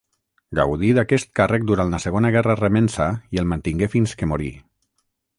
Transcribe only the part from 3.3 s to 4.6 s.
i el mantingué fins que morí.